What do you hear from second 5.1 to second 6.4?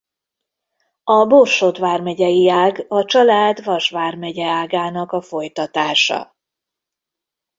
a folytatása.